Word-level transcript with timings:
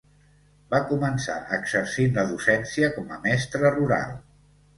Va 0.73 0.77
començar 0.91 1.35
exercint 1.57 2.15
la 2.17 2.25
docència 2.33 2.91
com 2.97 3.15
a 3.19 3.21
mestre 3.27 3.73
rural. 3.79 4.19